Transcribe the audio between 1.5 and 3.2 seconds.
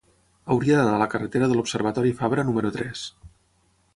de l'Observatori Fabra número tres.